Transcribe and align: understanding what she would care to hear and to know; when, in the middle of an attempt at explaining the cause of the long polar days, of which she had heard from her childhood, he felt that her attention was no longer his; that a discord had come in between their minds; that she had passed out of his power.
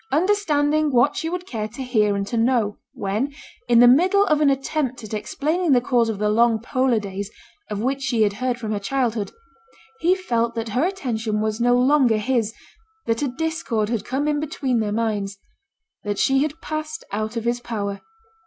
understanding 0.11 0.89
what 0.89 1.15
she 1.15 1.29
would 1.29 1.45
care 1.45 1.67
to 1.67 1.83
hear 1.83 2.15
and 2.15 2.25
to 2.25 2.35
know; 2.35 2.79
when, 2.93 3.31
in 3.67 3.77
the 3.77 3.87
middle 3.87 4.25
of 4.25 4.41
an 4.41 4.49
attempt 4.49 5.03
at 5.03 5.13
explaining 5.13 5.73
the 5.73 5.79
cause 5.79 6.09
of 6.09 6.17
the 6.17 6.27
long 6.27 6.59
polar 6.59 6.97
days, 6.97 7.29
of 7.69 7.79
which 7.83 8.01
she 8.01 8.23
had 8.23 8.33
heard 8.33 8.57
from 8.57 8.71
her 8.71 8.79
childhood, 8.79 9.31
he 9.99 10.15
felt 10.15 10.55
that 10.55 10.69
her 10.69 10.85
attention 10.85 11.39
was 11.39 11.61
no 11.61 11.77
longer 11.77 12.17
his; 12.17 12.51
that 13.05 13.21
a 13.21 13.27
discord 13.27 13.89
had 13.89 14.03
come 14.03 14.27
in 14.27 14.39
between 14.39 14.79
their 14.79 14.91
minds; 14.91 15.37
that 16.03 16.17
she 16.17 16.41
had 16.41 16.59
passed 16.61 17.03
out 17.11 17.37
of 17.37 17.43
his 17.43 17.59
power. 17.59 18.01